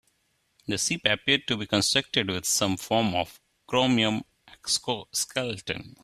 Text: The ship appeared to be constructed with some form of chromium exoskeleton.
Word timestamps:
The 0.67 0.79
ship 0.79 1.01
appeared 1.05 1.45
to 1.47 1.57
be 1.57 1.67
constructed 1.67 2.27
with 2.27 2.45
some 2.45 2.75
form 2.75 3.13
of 3.13 3.39
chromium 3.67 4.23
exoskeleton. 4.47 5.95